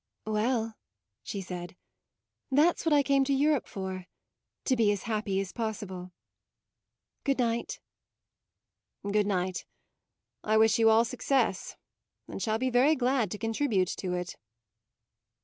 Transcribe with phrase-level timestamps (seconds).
[0.25, 0.79] "Well,"
[1.21, 1.75] she said,
[2.49, 4.07] "that's what I came to Europe for,
[4.65, 6.11] to be as happy as possible.
[7.23, 7.79] Good night."
[9.03, 9.63] "Good night!
[10.43, 11.75] I wish you all success,
[12.27, 14.37] and shall be very glad to contribute to it!"